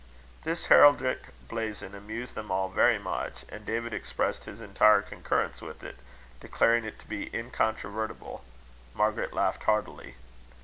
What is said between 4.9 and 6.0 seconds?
concurrence with it,